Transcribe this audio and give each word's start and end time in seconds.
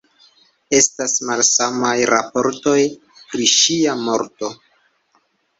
Estas 0.77 1.13
malsamaj 1.31 1.93
raportoj 2.13 2.75
pri 3.21 3.47
ŝia 3.59 3.95
morto. 4.09 4.55